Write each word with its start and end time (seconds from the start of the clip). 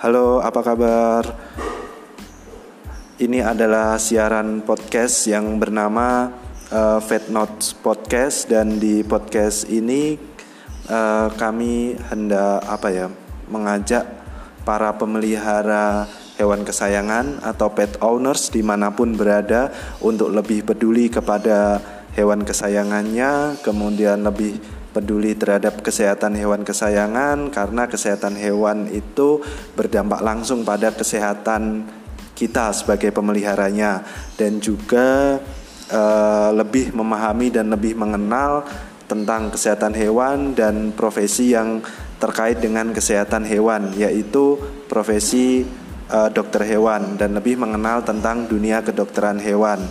Halo, 0.00 0.40
apa 0.40 0.64
kabar? 0.64 1.28
Ini 3.20 3.44
adalah 3.44 4.00
siaran 4.00 4.64
podcast 4.64 5.28
yang 5.28 5.60
bernama 5.60 6.32
uh, 6.72 7.04
Fat 7.04 7.28
Notes 7.28 7.76
Podcast 7.76 8.48
dan 8.48 8.80
di 8.80 9.04
podcast 9.04 9.68
ini 9.68 10.16
uh, 10.88 11.28
kami 11.36 12.00
hendak 12.08 12.64
apa 12.64 12.88
ya 12.88 13.06
mengajak 13.52 14.08
para 14.64 14.96
pemelihara 14.96 16.08
hewan 16.40 16.64
kesayangan 16.64 17.44
atau 17.44 17.68
pet 17.68 18.00
owners 18.00 18.48
di 18.48 18.64
mana 18.64 18.88
pun 18.96 19.12
berada 19.12 19.68
untuk 20.00 20.32
lebih 20.32 20.64
peduli 20.64 21.12
kepada 21.12 21.76
hewan 22.16 22.48
kesayangannya, 22.48 23.60
kemudian 23.60 24.24
lebih 24.24 24.79
peduli 24.90 25.38
terhadap 25.38 25.80
kesehatan 25.80 26.34
hewan 26.34 26.66
kesayangan 26.66 27.50
karena 27.54 27.86
kesehatan 27.86 28.34
hewan 28.34 28.90
itu 28.90 29.42
berdampak 29.78 30.20
langsung 30.20 30.66
pada 30.66 30.90
kesehatan 30.90 31.86
kita 32.34 32.72
sebagai 32.72 33.12
pemeliharanya 33.12 34.02
dan 34.34 34.58
juga 34.58 35.38
uh, 35.92 36.50
lebih 36.56 36.90
memahami 36.96 37.52
dan 37.52 37.68
lebih 37.68 37.94
mengenal 37.94 38.64
tentang 39.06 39.50
kesehatan 39.50 39.92
hewan 39.92 40.54
dan 40.54 40.94
profesi 40.94 41.52
yang 41.52 41.82
terkait 42.22 42.62
dengan 42.62 42.94
kesehatan 42.94 43.42
hewan 43.44 43.90
yaitu 43.98 44.56
profesi 44.86 45.66
uh, 46.10 46.30
dokter 46.30 46.62
hewan 46.66 47.18
dan 47.18 47.34
lebih 47.34 47.58
mengenal 47.58 48.02
tentang 48.06 48.46
dunia 48.46 48.82
kedokteran 48.86 49.42
hewan. 49.42 49.82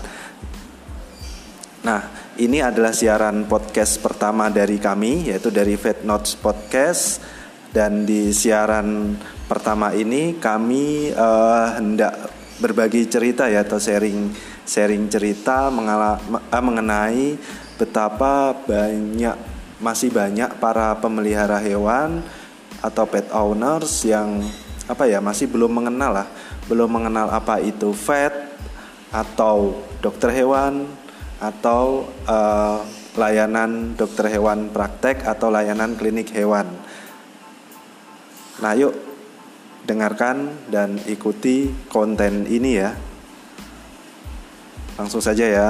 Nah, 1.83 2.18
ini 2.39 2.63
adalah 2.63 2.95
siaran 2.95 3.43
podcast 3.51 3.99
pertama 3.99 4.47
dari 4.47 4.79
kami 4.79 5.27
yaitu 5.27 5.51
dari 5.51 5.75
Vet 5.75 6.07
Notes 6.07 6.39
Podcast. 6.39 7.19
Dan 7.69 8.07
di 8.07 8.33
siaran 8.33 9.13
pertama 9.45 9.93
ini 9.93 10.39
kami 10.39 11.11
uh, 11.13 11.77
hendak 11.77 12.15
berbagi 12.57 13.05
cerita 13.05 13.45
ya 13.45 13.61
atau 13.61 13.77
sharing 13.77 14.33
sharing 14.65 15.05
cerita 15.11 15.69
mengala, 15.69 16.17
uh, 16.49 16.63
mengenai 16.63 17.37
betapa 17.77 18.55
banyak 18.65 19.35
masih 19.77 20.09
banyak 20.09 20.49
para 20.57 20.97
pemelihara 20.97 21.61
hewan 21.61 22.25
atau 22.81 23.05
pet 23.05 23.29
owners 23.35 24.01
yang 24.07 24.41
apa 24.89 25.05
ya 25.05 25.21
masih 25.21 25.45
belum 25.45 25.69
mengenal 25.69 26.23
lah 26.23 26.27
belum 26.65 26.89
mengenal 26.89 27.29
apa 27.29 27.61
itu 27.61 27.93
vet 27.93 28.33
atau 29.13 29.77
dokter 30.01 30.33
hewan 30.33 30.89
atau 31.39 32.07
uh, 32.27 32.83
layanan 33.15 33.95
dokter 33.95 34.27
hewan 34.31 34.71
praktek 34.71 35.23
atau 35.23 35.47
layanan 35.51 35.95
klinik 35.95 36.31
hewan. 36.35 36.67
Nah, 38.59 38.75
yuk 38.75 38.91
dengarkan 39.87 40.67
dan 40.67 40.99
ikuti 41.07 41.71
konten 41.87 42.45
ini 42.45 42.71
ya. 42.75 42.91
Langsung 44.99 45.23
saja 45.23 45.47
ya. 45.47 45.69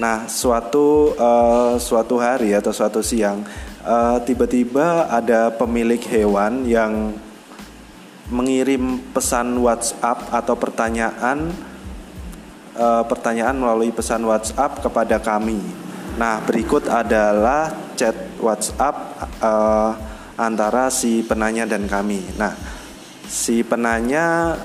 Nah, 0.00 0.28
suatu 0.28 1.12
uh, 1.16 1.76
suatu 1.76 2.16
hari 2.20 2.52
atau 2.56 2.72
suatu 2.72 3.00
siang 3.00 3.44
uh, 3.86 4.18
tiba-tiba 4.24 5.08
ada 5.08 5.54
pemilik 5.54 6.00
hewan 6.08 6.66
yang 6.68 7.16
mengirim 8.26 8.98
pesan 9.14 9.54
WhatsApp 9.62 10.34
atau 10.34 10.58
pertanyaan 10.58 11.54
uh, 12.76 13.04
pertanyaan 13.08 13.56
melalui 13.56 13.90
pesan 13.90 14.22
WhatsApp 14.28 14.84
kepada 14.84 15.18
kami. 15.18 15.58
Nah, 16.16 16.40
berikut 16.44 16.88
adalah 16.88 17.92
chat 17.96 18.14
WhatsApp 18.40 18.94
uh, 19.40 19.92
antara 20.36 20.92
si 20.92 21.24
penanya 21.24 21.64
dan 21.64 21.88
kami. 21.88 22.20
Nah, 22.36 22.52
si 23.24 23.64
penanya 23.64 24.56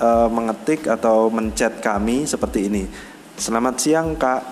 uh, 0.00 0.28
mengetik 0.28 0.88
atau 0.88 1.28
mencet 1.28 1.80
kami 1.80 2.24
seperti 2.24 2.68
ini. 2.68 2.84
Selamat 3.38 3.80
siang, 3.80 4.16
Kak. 4.16 4.42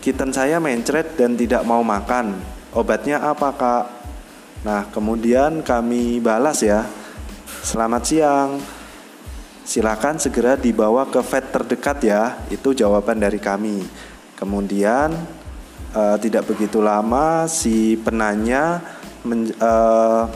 Kitten 0.00 0.30
saya 0.30 0.62
mencret 0.62 1.18
dan 1.18 1.34
tidak 1.34 1.66
mau 1.66 1.82
makan. 1.82 2.38
Obatnya 2.74 3.22
apa, 3.22 3.50
Kak? 3.54 3.84
Nah, 4.62 4.86
kemudian 4.90 5.62
kami 5.62 6.22
balas 6.22 6.62
ya. 6.62 6.86
Selamat 7.66 8.02
siang 8.06 8.75
silakan 9.66 10.22
segera 10.22 10.54
dibawa 10.54 11.10
ke 11.10 11.18
vet 11.26 11.50
terdekat 11.50 11.98
ya. 12.06 12.38
Itu 12.48 12.70
jawaban 12.72 13.18
dari 13.18 13.42
kami. 13.42 13.82
Kemudian 14.38 15.10
uh, 15.90 16.16
tidak 16.22 16.46
begitu 16.46 16.78
lama 16.78 17.50
si 17.50 17.98
penanya 17.98 18.78
men, 19.26 19.50
uh, 19.58 20.30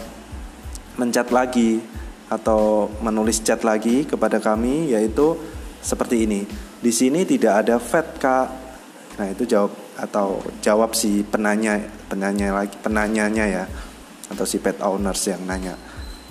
mencat 0.99 1.31
lagi 1.31 1.79
atau 2.27 2.91
menulis 3.01 3.41
chat 3.41 3.63
lagi 3.63 4.05
kepada 4.05 4.43
kami 4.43 4.91
yaitu 4.91 5.39
seperti 5.81 6.27
ini. 6.27 6.43
Di 6.83 6.91
sini 6.91 7.23
tidak 7.23 7.65
ada 7.65 7.79
vet 7.79 8.09
kak. 8.19 8.49
Nah 9.17 9.27
itu 9.31 9.47
jawab 9.47 9.73
atau 10.01 10.41
jawab 10.65 10.97
si 10.97 11.21
penanya 11.21 11.77
penanya 12.09 12.57
lagi 12.57 12.73
penanyanya 12.81 13.45
ya 13.45 13.65
atau 14.33 14.49
si 14.49 14.57
pet 14.57 14.81
owners 14.81 15.23
yang 15.29 15.45
nanya. 15.45 15.77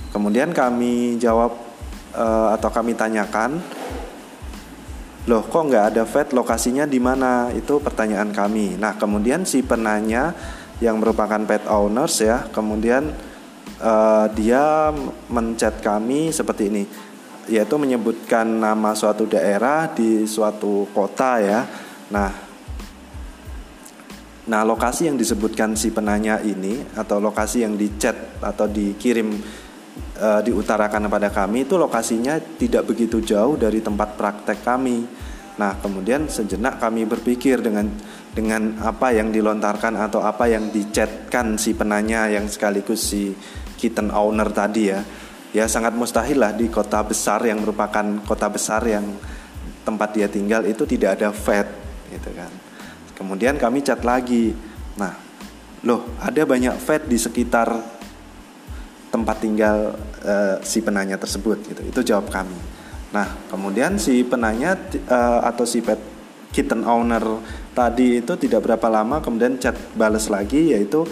Kemudian 0.10 0.50
kami 0.58 1.22
jawab 1.22 1.69
uh, 2.16 2.56
atau 2.56 2.70
kami 2.72 2.96
tanyakan, 2.96 3.60
loh 5.28 5.44
kok 5.46 5.64
nggak 5.70 5.86
ada 5.94 6.04
vet 6.06 6.30
lokasinya 6.34 6.86
di 6.90 6.98
mana? 6.98 7.54
Itu 7.54 7.84
pertanyaan 7.84 8.34
kami. 8.34 8.78
Nah 8.80 8.96
kemudian 8.98 9.46
si 9.46 9.62
penanya 9.62 10.34
yang 10.80 10.98
merupakan 11.02 11.42
pet 11.44 11.68
owners 11.68 12.24
ya, 12.24 12.48
kemudian 12.50 13.12
uh, 13.84 14.26
dia 14.34 14.94
mencet 15.28 15.84
kami 15.84 16.32
seperti 16.32 16.72
ini, 16.72 16.84
yaitu 17.52 17.76
menyebutkan 17.76 18.48
nama 18.48 18.96
suatu 18.96 19.28
daerah 19.28 19.92
di 19.92 20.24
suatu 20.26 20.88
kota 20.96 21.42
ya. 21.44 21.62
Nah 22.10 22.50
Nah, 24.50 24.66
lokasi 24.66 25.06
yang 25.06 25.14
disebutkan 25.14 25.78
si 25.78 25.94
penanya 25.94 26.42
ini 26.42 26.82
atau 26.98 27.22
lokasi 27.22 27.62
yang 27.62 27.78
dicat 27.78 28.42
atau 28.42 28.66
dikirim 28.66 29.38
e, 30.20 30.30
diutarakan 30.52 31.08
kepada 31.08 31.32
kami 31.32 31.64
itu 31.64 31.80
lokasinya 31.80 32.36
tidak 32.60 32.92
begitu 32.92 33.24
jauh 33.24 33.56
dari 33.56 33.80
tempat 33.80 34.20
praktek 34.20 34.60
kami. 34.62 35.08
Nah, 35.60 35.76
kemudian 35.80 36.28
sejenak 36.28 36.80
kami 36.80 37.04
berpikir 37.08 37.60
dengan 37.60 37.88
dengan 38.32 38.80
apa 38.80 39.12
yang 39.12 39.32
dilontarkan 39.32 40.00
atau 40.00 40.24
apa 40.24 40.48
yang 40.48 40.72
dicatkan 40.72 41.60
si 41.60 41.76
penanya 41.76 42.32
yang 42.32 42.48
sekaligus 42.48 43.12
si 43.12 43.36
kitten 43.76 44.12
owner 44.12 44.52
tadi 44.52 44.84
ya. 44.92 45.00
Ya 45.50 45.66
sangat 45.66 45.98
mustahil 45.98 46.38
lah 46.38 46.54
di 46.54 46.70
kota 46.70 47.02
besar 47.02 47.42
yang 47.42 47.66
merupakan 47.66 48.06
kota 48.22 48.48
besar 48.48 48.86
yang 48.86 49.04
tempat 49.82 50.14
dia 50.14 50.30
tinggal 50.30 50.62
itu 50.70 50.86
tidak 50.86 51.18
ada 51.20 51.34
vet 51.34 51.68
gitu 52.14 52.30
kan. 52.38 52.52
Kemudian 53.18 53.58
kami 53.58 53.84
cat 53.84 54.06
lagi. 54.06 54.54
Nah, 54.96 55.12
loh 55.84 56.16
ada 56.22 56.46
banyak 56.46 56.76
vet 56.80 57.04
di 57.10 57.18
sekitar 57.20 57.99
tempat 59.10 59.42
tinggal 59.42 59.98
uh, 60.26 60.58
si 60.62 60.82
penanya 60.86 61.18
tersebut 61.18 61.58
gitu. 61.66 61.82
Itu 61.86 62.00
jawab 62.06 62.30
kami. 62.30 62.58
Nah, 63.10 63.26
kemudian 63.50 63.98
si 63.98 64.22
penanya 64.22 64.78
uh, 65.10 65.42
atau 65.46 65.66
si 65.66 65.82
pet 65.82 65.98
kitten 66.50 66.82
owner 66.86 67.22
tadi 67.78 68.22
itu 68.22 68.34
tidak 68.34 68.66
berapa 68.66 68.90
lama 68.90 69.22
kemudian 69.22 69.62
chat 69.62 69.78
balas 69.94 70.34
lagi 70.34 70.74
yaitu 70.74 71.06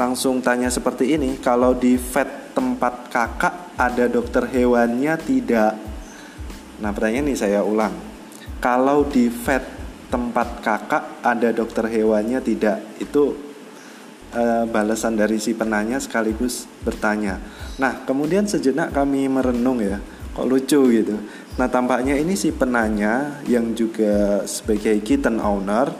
langsung 0.00 0.40
tanya 0.40 0.72
seperti 0.72 1.12
ini, 1.12 1.36
kalau 1.44 1.76
di 1.76 2.00
vet 2.00 2.56
tempat 2.56 3.12
kakak 3.12 3.76
ada 3.76 4.08
dokter 4.08 4.48
hewannya 4.48 5.12
tidak? 5.20 5.76
Nah, 6.80 6.88
pertanyaan 6.96 7.28
ini 7.28 7.36
saya 7.36 7.60
ulang. 7.60 7.92
Kalau 8.64 9.04
di 9.04 9.28
vet 9.28 9.60
tempat 10.08 10.64
kakak 10.64 11.20
ada 11.20 11.52
dokter 11.52 11.84
hewannya 11.84 12.40
tidak? 12.40 12.80
Itu 12.96 13.49
uh, 14.34 14.64
balasan 14.66 15.18
dari 15.18 15.38
si 15.42 15.54
penanya 15.54 15.98
sekaligus 15.98 16.66
bertanya. 16.82 17.38
Nah, 17.78 18.04
kemudian 18.04 18.46
sejenak 18.46 18.92
kami 18.94 19.26
merenung 19.26 19.80
ya, 19.80 19.98
kok 20.34 20.46
lucu 20.46 20.80
gitu. 20.90 21.16
Nah, 21.58 21.68
tampaknya 21.68 22.16
ini 22.16 22.38
si 22.38 22.54
penanya 22.54 23.42
yang 23.44 23.74
juga 23.74 24.44
sebagai 24.46 25.00
kitten 25.02 25.42
owner 25.42 25.92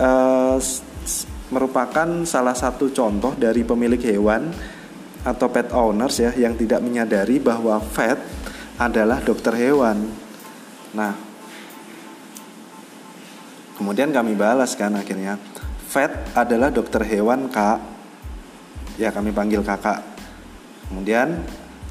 uh, 0.00 0.58
merupakan 1.52 2.08
salah 2.26 2.56
satu 2.56 2.90
contoh 2.90 3.36
dari 3.36 3.62
pemilik 3.62 4.00
hewan 4.00 4.50
atau 5.24 5.48
pet 5.48 5.72
owners 5.72 6.20
ya 6.20 6.30
yang 6.36 6.52
tidak 6.58 6.84
menyadari 6.84 7.40
bahwa 7.40 7.80
vet 7.80 8.20
adalah 8.76 9.22
dokter 9.22 9.54
hewan. 9.56 10.04
Nah, 10.92 11.14
kemudian 13.78 14.10
kami 14.10 14.34
balas 14.34 14.74
kan 14.74 14.92
akhirnya 14.98 15.38
Vet 15.94 16.34
adalah 16.34 16.74
dokter 16.74 17.06
hewan 17.06 17.46
kak. 17.54 17.78
Ya 18.98 19.14
kami 19.14 19.30
panggil 19.30 19.62
kakak. 19.62 20.02
Kemudian 20.90 21.38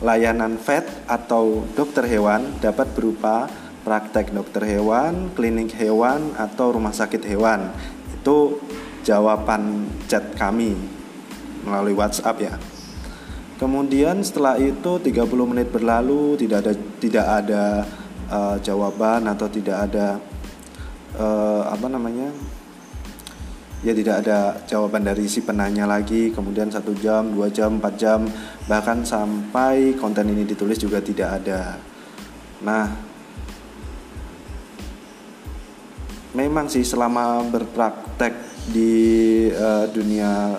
layanan 0.04 0.60
vet 0.60 0.84
atau 1.08 1.64
dokter 1.72 2.04
hewan 2.12 2.52
dapat 2.60 2.92
berupa 2.92 3.48
praktek 3.88 4.36
dokter 4.36 4.68
hewan, 4.68 5.32
klinik 5.32 5.72
hewan, 5.80 6.36
atau 6.36 6.76
rumah 6.76 6.92
sakit 6.92 7.24
hewan. 7.24 7.72
Itu 8.20 8.60
jawaban 9.08 9.88
chat 10.12 10.36
kami 10.36 10.76
melalui 11.64 11.96
WhatsApp 11.96 12.44
ya. 12.44 12.56
Kemudian 13.56 14.20
setelah 14.20 14.60
itu 14.60 15.00
30 15.00 15.32
menit 15.48 15.72
berlalu 15.72 16.36
tidak 16.36 16.68
ada 16.68 16.74
tidak 17.00 17.26
ada 17.28 17.64
uh, 18.28 18.56
jawaban 18.60 19.32
atau 19.32 19.48
tidak 19.48 19.88
ada 19.88 20.20
uh, 21.16 21.72
apa 21.72 21.88
namanya 21.88 22.28
ya 23.84 23.92
tidak 23.92 24.24
ada 24.24 24.58
jawaban 24.64 25.04
dari 25.04 25.28
si 25.28 25.44
penanya 25.44 25.86
lagi. 25.86 26.32
Kemudian 26.32 26.72
satu 26.72 26.96
jam 26.98 27.30
dua 27.36 27.52
jam 27.52 27.78
empat 27.78 27.94
jam. 28.00 28.26
Bahkan 28.66 29.04
sampai 29.04 30.00
konten 30.00 30.32
ini 30.32 30.48
ditulis 30.48 30.80
juga 30.80 31.04
tidak 31.04 31.44
ada. 31.44 31.78
Nah 32.64 32.88
memang 36.34 36.66
sih 36.72 36.82
selama 36.82 37.46
berpraktek 37.46 38.34
di 38.72 39.46
uh, 39.52 39.86
dunia 39.92 40.58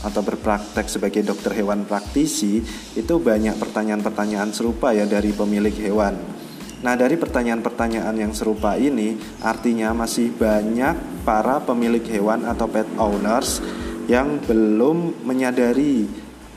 atau 0.00 0.22
berpraktek 0.24 0.88
sebagai 0.88 1.20
dokter 1.20 1.52
hewan 1.60 1.84
praktisi 1.84 2.64
itu 2.96 3.14
banyak 3.20 3.56
pertanyaan-pertanyaan 3.60 4.48
serupa 4.52 4.96
ya 4.96 5.04
dari 5.04 5.32
pemilik 5.32 5.76
hewan. 5.76 6.39
Nah, 6.80 6.96
dari 6.96 7.20
pertanyaan-pertanyaan 7.20 8.16
yang 8.16 8.32
serupa 8.32 8.72
ini 8.80 9.20
artinya 9.44 9.92
masih 9.92 10.32
banyak 10.32 11.24
para 11.28 11.60
pemilik 11.60 12.00
hewan 12.08 12.48
atau 12.48 12.64
pet 12.72 12.88
owners 12.96 13.60
yang 14.08 14.40
belum 14.40 15.28
menyadari 15.28 16.08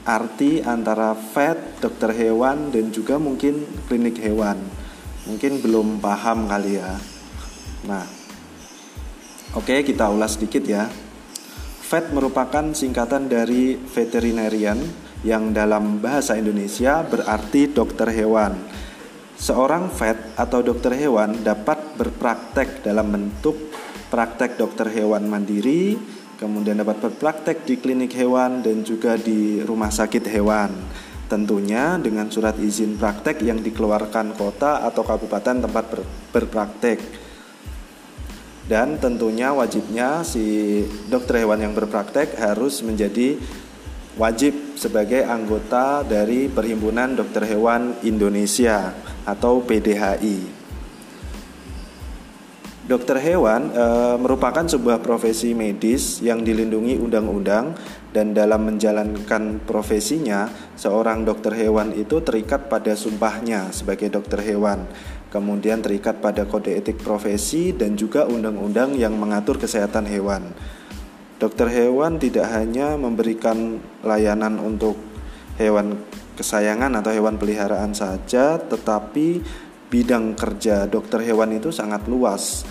arti 0.07 0.63
antara 0.63 1.11
vet, 1.11 1.79
dokter 1.83 2.15
hewan 2.15 2.71
dan 2.71 2.91
juga 2.95 3.19
mungkin 3.19 3.67
klinik 3.91 4.19
hewan. 4.23 4.63
Mungkin 5.27 5.59
belum 5.59 5.99
paham 5.99 6.47
kali 6.47 6.79
ya. 6.79 6.95
Nah, 7.87 8.03
oke 9.59 9.83
kita 9.83 10.07
ulas 10.07 10.39
sedikit 10.39 10.63
ya. 10.63 10.87
Vet 11.83 12.15
merupakan 12.15 12.71
singkatan 12.71 13.27
dari 13.27 13.75
veterinarian 13.75 14.79
yang 15.23 15.51
dalam 15.55 15.99
bahasa 16.03 16.35
Indonesia 16.39 17.03
berarti 17.03 17.71
dokter 17.71 18.07
hewan. 18.11 18.55
Seorang 19.43 19.91
vet 19.91 20.39
atau 20.39 20.63
dokter 20.63 20.95
hewan 20.95 21.43
dapat 21.43 21.99
berpraktek 21.99 22.79
dalam 22.79 23.11
bentuk 23.11 23.75
praktek 24.07 24.55
dokter 24.55 24.87
hewan 24.87 25.27
mandiri, 25.27 25.99
kemudian 26.39 26.79
dapat 26.79 27.03
berpraktek 27.03 27.67
di 27.67 27.75
klinik 27.75 28.15
hewan 28.15 28.63
dan 28.63 28.87
juga 28.87 29.19
di 29.19 29.59
rumah 29.59 29.91
sakit 29.91 30.31
hewan. 30.31 30.71
Tentunya 31.27 31.99
dengan 31.99 32.31
surat 32.31 32.55
izin 32.55 32.95
praktek 32.95 33.43
yang 33.43 33.59
dikeluarkan 33.59 34.31
kota 34.39 34.79
atau 34.79 35.03
kabupaten 35.03 35.67
tempat 35.67 35.85
ber 35.91 36.01
berpraktek 36.31 37.03
dan 38.63 38.95
tentunya 38.95 39.51
wajibnya 39.51 40.23
si 40.23 40.79
dokter 41.11 41.43
hewan 41.43 41.59
yang 41.59 41.75
berpraktek 41.75 42.39
harus 42.39 42.79
menjadi 42.79 43.35
wajib 44.15 44.79
sebagai 44.79 45.27
anggota 45.27 45.99
dari 46.07 46.47
Perhimpunan 46.47 47.11
Dokter 47.17 47.43
Hewan 47.43 47.99
Indonesia 48.07 48.95
atau 49.23 49.63
PDHI. 49.63 50.63
Dokter 52.83 53.15
hewan 53.15 53.71
e, 53.71 53.85
merupakan 54.19 54.67
sebuah 54.67 54.99
profesi 54.99 55.55
medis 55.55 56.19
yang 56.19 56.43
dilindungi 56.43 56.99
undang-undang 56.99 57.79
dan 58.11 58.35
dalam 58.35 58.67
menjalankan 58.67 59.63
profesinya 59.63 60.51
seorang 60.75 61.23
dokter 61.23 61.55
hewan 61.55 61.95
itu 61.95 62.19
terikat 62.19 62.67
pada 62.67 62.91
sumpahnya 62.91 63.71
sebagai 63.71 64.11
dokter 64.11 64.43
hewan 64.43 64.83
kemudian 65.33 65.81
terikat 65.81 66.21
pada 66.21 66.45
kode 66.45 66.77
etik 66.77 67.01
profesi 67.01 67.73
dan 67.73 67.97
juga 67.97 68.29
undang-undang 68.29 68.93
yang 68.93 69.17
mengatur 69.17 69.57
kesehatan 69.57 70.05
hewan. 70.05 70.53
Dokter 71.41 71.73
hewan 71.73 72.21
tidak 72.21 72.53
hanya 72.53 72.93
memberikan 72.93 73.81
layanan 74.05 74.61
untuk 74.61 74.93
hewan 75.57 75.97
kesayangan 76.33 76.93
atau 76.99 77.11
hewan 77.13 77.37
peliharaan 77.37 77.93
saja, 77.93 78.57
tetapi 78.57 79.41
bidang 79.93 80.33
kerja 80.33 80.89
dokter 80.89 81.21
hewan 81.21 81.53
itu 81.57 81.69
sangat 81.69 82.09
luas. 82.09 82.65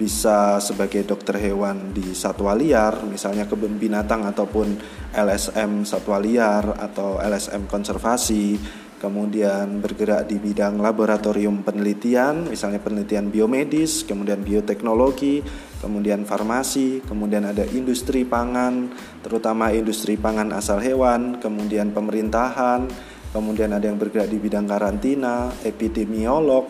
Bisa 0.00 0.56
sebagai 0.64 1.04
dokter 1.04 1.36
hewan 1.36 1.92
di 1.92 2.16
satwa 2.16 2.56
liar, 2.56 3.04
misalnya 3.04 3.44
kebun 3.44 3.76
binatang 3.76 4.24
ataupun 4.24 4.80
LSM 5.12 5.84
satwa 5.84 6.16
liar 6.16 6.72
atau 6.80 7.20
LSM 7.20 7.68
konservasi, 7.68 8.56
kemudian 8.96 9.80
bergerak 9.80 10.24
di 10.24 10.40
bidang 10.40 10.80
laboratorium 10.80 11.60
penelitian, 11.60 12.48
misalnya 12.48 12.80
penelitian 12.80 13.28
biomedis, 13.28 14.08
kemudian 14.08 14.40
bioteknologi, 14.40 15.44
kemudian 15.80 16.28
farmasi, 16.28 17.00
kemudian 17.08 17.48
ada 17.48 17.64
industri 17.72 18.22
pangan, 18.28 18.92
terutama 19.24 19.72
industri 19.72 20.20
pangan 20.20 20.52
asal 20.52 20.78
hewan, 20.78 21.40
kemudian 21.40 21.90
pemerintahan, 21.90 22.86
kemudian 23.32 23.72
ada 23.72 23.88
yang 23.88 23.96
bergerak 23.96 24.28
di 24.28 24.38
bidang 24.38 24.68
karantina, 24.68 25.50
epidemiolog 25.64 26.68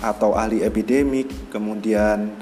atau 0.00 0.32
ahli 0.32 0.64
epidemik, 0.64 1.52
kemudian 1.52 2.32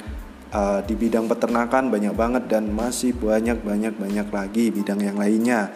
uh, 0.55 0.81
di 0.87 0.95
bidang 0.95 1.27
peternakan 1.27 1.91
banyak 1.91 2.15
banget 2.15 2.47
dan 2.47 2.71
masih 2.71 3.11
banyak 3.13 3.59
banyak 3.61 3.95
banyak 3.99 4.29
lagi 4.31 4.71
bidang 4.71 5.03
yang 5.03 5.19
lainnya. 5.19 5.75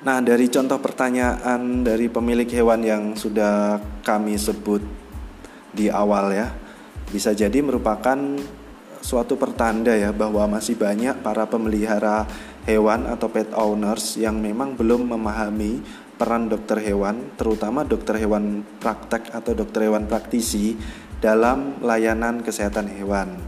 Nah, 0.00 0.24
dari 0.24 0.48
contoh 0.48 0.80
pertanyaan 0.80 1.84
dari 1.84 2.08
pemilik 2.08 2.48
hewan 2.48 2.80
yang 2.80 3.02
sudah 3.12 3.76
kami 4.00 4.40
sebut 4.40 4.80
di 5.70 5.90
awal 5.90 6.34
ya, 6.34 6.48
bisa 7.10 7.34
jadi 7.34 7.58
merupakan 7.62 8.18
suatu 9.00 9.34
pertanda 9.40 9.96
ya 9.96 10.12
bahwa 10.12 10.46
masih 10.60 10.76
banyak 10.76 11.24
para 11.24 11.48
pemelihara 11.48 12.28
hewan 12.68 13.08
atau 13.08 13.32
pet 13.32 13.48
owners 13.56 14.20
yang 14.20 14.36
memang 14.38 14.76
belum 14.76 15.08
memahami 15.16 15.80
peran 16.20 16.52
dokter 16.52 16.76
hewan, 16.84 17.32
terutama 17.40 17.80
dokter 17.80 18.20
hewan 18.20 18.60
praktek 18.76 19.32
atau 19.32 19.56
dokter 19.56 19.88
hewan 19.88 20.04
praktisi 20.04 20.76
dalam 21.18 21.80
layanan 21.80 22.44
kesehatan 22.44 22.92
hewan. 22.92 23.40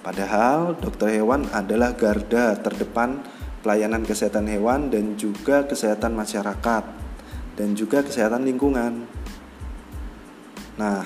Padahal 0.00 0.78
dokter 0.78 1.10
hewan 1.12 1.50
adalah 1.50 1.92
garda 1.98 2.56
terdepan 2.56 3.20
pelayanan 3.60 4.06
kesehatan 4.06 4.48
hewan 4.48 4.88
dan 4.88 5.18
juga 5.20 5.68
kesehatan 5.68 6.16
masyarakat 6.16 6.84
dan 7.58 7.68
juga 7.76 8.00
kesehatan 8.00 8.48
lingkungan. 8.48 9.04
Nah, 10.80 11.04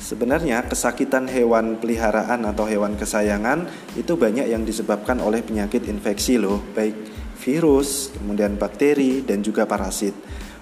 sebenarnya 0.00 0.64
kesakitan 0.64 1.28
hewan 1.28 1.76
peliharaan 1.76 2.48
atau 2.48 2.64
hewan 2.64 2.96
kesayangan 2.96 3.68
itu 3.94 4.16
banyak 4.16 4.48
yang 4.48 4.64
disebabkan 4.64 5.20
oleh 5.20 5.44
penyakit 5.44 5.84
infeksi 5.86 6.40
loh, 6.40 6.64
baik 6.72 6.96
virus, 7.40 8.12
kemudian 8.16 8.56
bakteri 8.56 9.20
dan 9.20 9.44
juga 9.44 9.68
parasit. 9.68 10.16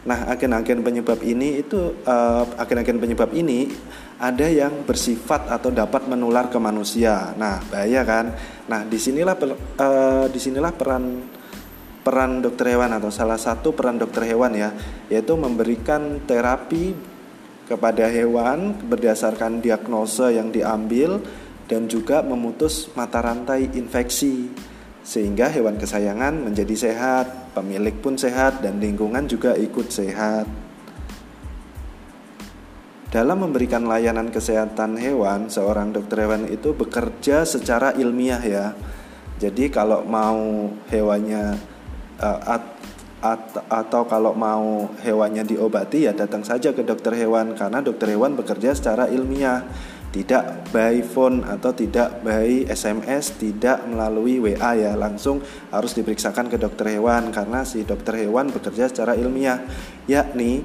Nah, 0.07 0.31
agen-agen 0.31 0.81
penyebab 0.81 1.21
ini 1.27 1.61
itu 1.61 2.01
uh, 2.07 2.45
agen-agen 2.57 3.03
penyebab 3.03 3.35
ini 3.35 3.69
ada 4.19 4.47
yang 4.47 4.87
bersifat 4.87 5.51
atau 5.51 5.69
dapat 5.69 6.07
menular 6.07 6.49
ke 6.49 6.57
manusia. 6.57 7.35
Nah, 7.35 7.61
bahaya 7.69 8.03
kan? 8.07 8.33
Nah, 8.71 8.87
di 8.87 8.97
sinilah 8.97 9.37
uh, 9.79 10.27
di 10.31 10.39
sinilah 10.39 10.73
peran 10.73 11.29
peran 12.07 12.41
dokter 12.41 12.73
hewan 12.73 12.95
atau 12.97 13.13
salah 13.13 13.37
satu 13.37 13.77
peran 13.77 14.01
dokter 14.01 14.25
hewan 14.25 14.57
ya, 14.57 14.73
yaitu 15.13 15.37
memberikan 15.37 16.25
terapi 16.25 16.95
kepada 17.69 18.09
hewan 18.09 18.73
berdasarkan 18.89 19.61
diagnosa 19.61 20.33
yang 20.33 20.49
diambil 20.49 21.21
dan 21.69 21.85
juga 21.85 22.25
memutus 22.25 22.89
mata 22.97 23.21
rantai 23.21 23.69
infeksi 23.77 24.49
sehingga 25.05 25.49
hewan 25.49 25.77
kesayangan 25.77 26.49
menjadi 26.49 26.89
sehat, 26.89 27.53
pemilik 27.57 27.97
pun 28.01 28.17
sehat 28.17 28.65
dan 28.65 28.81
lingkungan 28.81 29.25
juga 29.29 29.57
ikut 29.57 29.89
sehat. 29.89 30.49
Dalam 33.09 33.41
memberikan 33.41 33.89
layanan 33.89 34.29
kesehatan 34.29 35.01
hewan, 35.01 35.49
seorang 35.49 35.97
dokter 35.97 36.29
hewan 36.29 36.45
itu 36.53 36.77
bekerja 36.77 37.49
secara 37.49 37.97
ilmiah 37.97 38.43
ya. 38.45 38.67
Jadi 39.41 39.73
kalau 39.73 40.05
mau 40.05 40.69
hewannya 40.93 41.57
uh, 42.21 42.41
at, 43.19 43.57
at, 43.57 43.67
atau 43.67 44.07
kalau 44.07 44.35
mau 44.35 44.91
hewannya 45.03 45.43
diobati 45.43 46.07
ya 46.07 46.13
datang 46.15 46.47
saja 46.47 46.71
ke 46.71 46.87
dokter 46.87 47.15
hewan 47.15 47.55
karena 47.59 47.83
dokter 47.83 48.15
hewan 48.15 48.39
bekerja 48.39 48.75
secara 48.75 49.11
ilmiah. 49.11 49.65
Tidak 50.09 50.73
by 50.73 51.05
phone 51.05 51.45
atau 51.45 51.77
tidak 51.77 52.25
by 52.25 52.65
SMS, 52.65 53.37
tidak 53.37 53.85
melalui 53.85 54.41
WA 54.41 54.73
ya, 54.73 54.97
langsung 54.97 55.45
harus 55.69 55.93
diperiksakan 55.93 56.49
ke 56.49 56.57
dokter 56.57 56.97
hewan 56.97 57.29
karena 57.29 57.61
si 57.69 57.85
dokter 57.85 58.17
hewan 58.25 58.49
bekerja 58.49 58.89
secara 58.89 59.13
ilmiah, 59.13 59.69
yakni 60.09 60.65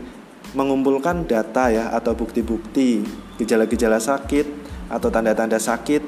mengumpulkan 0.56 1.28
data 1.28 1.68
ya 1.68 1.92
atau 1.92 2.16
bukti-bukti 2.16 3.04
gejala-gejala 3.36 4.00
sakit 4.00 4.48
atau 4.88 5.12
tanda-tanda 5.12 5.60
sakit 5.60 6.04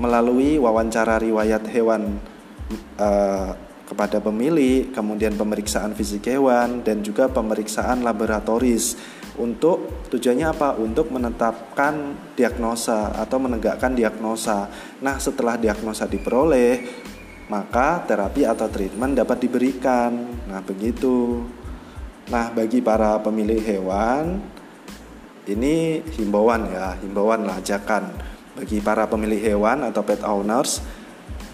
melalui 0.00 0.56
wawancara 0.56 1.20
riwayat 1.20 1.64
hewan 1.68 2.20
uh, 3.00 3.52
kepada 3.86 4.18
pemilik, 4.18 4.90
kemudian 4.90 5.38
pemeriksaan 5.38 5.94
fisik 5.94 6.26
hewan 6.26 6.82
dan 6.82 7.06
juga 7.06 7.30
pemeriksaan 7.30 8.02
laboratoris 8.02 8.98
untuk 9.38 10.08
tujuannya 10.10 10.50
apa? 10.50 10.74
Untuk 10.76 11.14
menetapkan 11.14 12.18
diagnosa 12.34 13.14
atau 13.14 13.38
menegakkan 13.38 13.94
diagnosa. 13.94 14.66
Nah, 15.00 15.22
setelah 15.22 15.54
diagnosa 15.54 16.10
diperoleh, 16.10 16.82
maka 17.46 18.02
terapi 18.02 18.42
atau 18.42 18.66
treatment 18.66 19.14
dapat 19.14 19.46
diberikan. 19.46 20.12
Nah, 20.50 20.60
begitu. 20.66 21.46
Nah, 22.26 22.50
bagi 22.50 22.82
para 22.82 23.22
pemilik 23.22 23.62
hewan 23.62 24.42
ini 25.46 26.02
himbauan 26.18 26.74
ya, 26.74 26.98
himbauan 26.98 27.46
lah 27.46 27.62
ajakan 27.62 28.10
bagi 28.56 28.82
para 28.82 29.06
pemilik 29.06 29.38
hewan 29.38 29.86
atau 29.86 30.02
pet 30.02 30.24
owners 30.26 30.82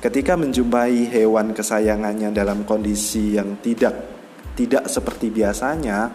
ketika 0.03 0.35
menjumpai 0.35 1.07
hewan 1.07 1.55
kesayangannya 1.55 2.35
dalam 2.35 2.67
kondisi 2.67 3.39
yang 3.39 3.63
tidak 3.63 3.95
tidak 4.59 4.91
seperti 4.91 5.31
biasanya, 5.33 6.11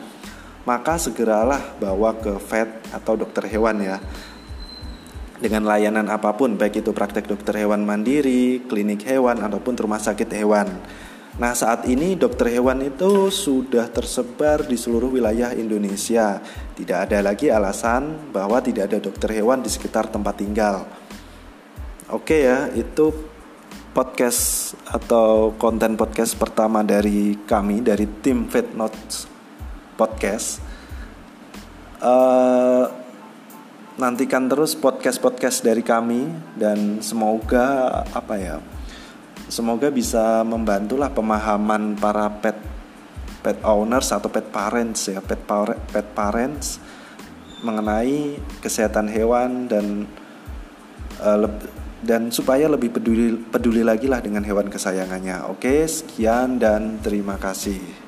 maka 0.67 0.99
segeralah 0.99 1.79
bawa 1.79 2.19
ke 2.19 2.35
vet 2.37 2.91
atau 2.91 3.15
dokter 3.15 3.47
hewan 3.47 3.79
ya 3.79 3.97
dengan 5.37 5.69
layanan 5.69 6.09
apa 6.09 6.33
pun 6.33 6.57
baik 6.57 6.81
itu 6.81 6.89
praktek 6.89 7.29
dokter 7.29 7.61
hewan 7.61 7.85
mandiri, 7.85 8.65
klinik 8.65 9.05
hewan 9.05 9.37
ataupun 9.37 9.77
rumah 9.77 10.01
sakit 10.01 10.29
hewan. 10.33 10.65
Nah, 11.37 11.53
saat 11.53 11.85
ini 11.85 12.17
dokter 12.17 12.49
hewan 12.49 12.81
itu 12.81 13.29
sudah 13.29 13.85
tersebar 13.93 14.65
di 14.65 14.73
seluruh 14.73 15.13
wilayah 15.13 15.53
Indonesia. 15.53 16.41
Tidak 16.73 16.97
ada 16.97 17.21
lagi 17.21 17.53
alasan 17.53 18.33
bahwa 18.33 18.57
tidak 18.65 18.89
ada 18.89 18.97
dokter 18.97 19.37
hewan 19.37 19.61
di 19.61 19.69
sekitar 19.69 20.09
tempat 20.09 20.41
tinggal. 20.41 20.89
Oke 22.09 22.41
ya, 22.41 22.73
itu 22.73 23.13
podcast 23.97 24.77
atau 24.85 25.57
konten 25.57 25.97
podcast 25.97 26.37
pertama 26.37 26.85
dari 26.85 27.33
kami 27.49 27.81
dari 27.81 28.05
tim 28.21 28.45
Vet 28.45 28.77
Notes 28.77 29.25
Podcast. 29.97 30.61
Uh, 31.97 32.85
nantikan 33.97 34.45
terus 34.45 34.77
podcast-podcast 34.77 35.65
dari 35.65 35.81
kami 35.81 36.29
dan 36.53 37.01
semoga 37.01 37.89
apa 38.13 38.37
ya 38.37 38.61
semoga 39.49 39.89
bisa 39.89 40.45
membantulah 40.45 41.09
pemahaman 41.09 41.97
para 41.97 42.29
pet 42.37 42.53
pet 43.41 43.57
owners 43.65 44.13
atau 44.13 44.29
pet 44.29 44.45
parents 44.53 45.09
ya 45.09 45.17
pet 45.25 45.41
pet 45.89 46.07
parents 46.13 46.77
mengenai 47.65 48.37
kesehatan 48.61 49.09
hewan 49.09 49.65
dan 49.65 50.05
uh, 51.17 51.49
dan 52.01 52.29
supaya 52.29 52.69
lebih 52.69 52.93
peduli 52.93 53.37
peduli 53.37 53.81
lagi 53.81 54.05
lah 54.05 54.21
dengan 54.21 54.45
hewan 54.45 54.69
kesayangannya. 54.69 55.49
Oke, 55.49 55.85
sekian 55.85 56.61
dan 56.61 57.01
terima 57.01 57.37
kasih. 57.41 58.06